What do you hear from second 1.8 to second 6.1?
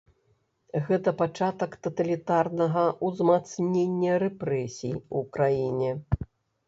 таталітарнага ўзмацнення рэпрэсій у краіне.